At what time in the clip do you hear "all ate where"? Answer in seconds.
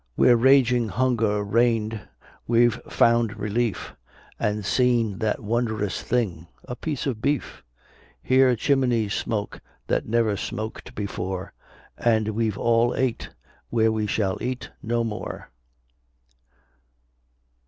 12.57-13.91